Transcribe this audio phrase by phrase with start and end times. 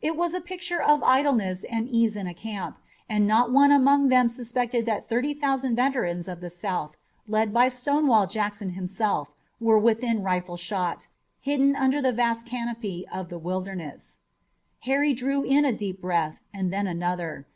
[0.00, 2.78] It was a picture of idleness and ease in a camp,
[3.10, 6.96] and not one among them suspected that thirty thousand veterans of the South,
[7.28, 9.28] led by Stonewall Jackson himself,
[9.60, 11.08] were within rifle shot,
[11.42, 14.20] hidden under the vast canopy of the Wilderness.
[14.88, 17.46] Harry drew a deep breath, and then another.